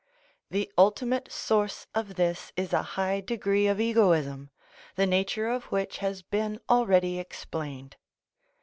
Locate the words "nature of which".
5.05-5.99